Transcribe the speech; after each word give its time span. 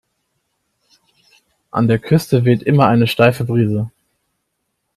An 1.69 1.87
der 1.87 1.99
Küste 1.99 2.43
weht 2.43 2.63
immer 2.63 2.87
eine 2.87 3.05
steife 3.05 3.43
Brise. 3.45 3.91